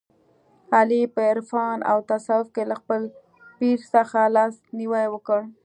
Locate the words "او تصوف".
1.91-2.47